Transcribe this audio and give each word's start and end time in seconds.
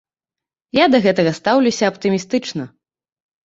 Я 0.77 0.85
да 0.93 1.01
гэтага 1.05 1.35
стаўлюся 1.41 1.93
аптымістычна. 1.93 2.63